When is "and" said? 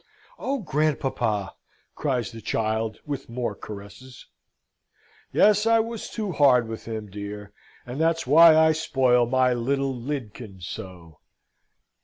7.85-8.01